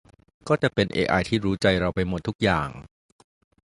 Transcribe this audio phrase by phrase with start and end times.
[0.47, 2.69] ก็จะเป็นเอไอที่รู้ใจเราไปหมดทุกอย่าง